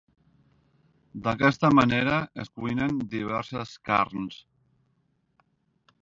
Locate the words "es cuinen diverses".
2.43-3.73